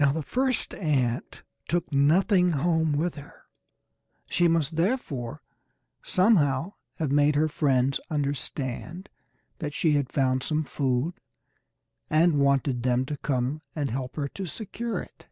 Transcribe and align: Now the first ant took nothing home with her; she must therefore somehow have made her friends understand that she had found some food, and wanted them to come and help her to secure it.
Now 0.00 0.12
the 0.12 0.22
first 0.22 0.72
ant 0.76 1.42
took 1.68 1.92
nothing 1.92 2.52
home 2.52 2.94
with 2.94 3.16
her; 3.16 3.42
she 4.24 4.48
must 4.48 4.76
therefore 4.76 5.42
somehow 6.02 6.72
have 6.94 7.12
made 7.12 7.34
her 7.36 7.48
friends 7.48 8.00
understand 8.08 9.10
that 9.58 9.74
she 9.74 9.92
had 9.92 10.10
found 10.10 10.42
some 10.42 10.64
food, 10.64 11.20
and 12.08 12.40
wanted 12.40 12.82
them 12.82 13.04
to 13.04 13.18
come 13.18 13.60
and 13.76 13.90
help 13.90 14.16
her 14.16 14.28
to 14.28 14.46
secure 14.46 15.00
it. 15.00 15.26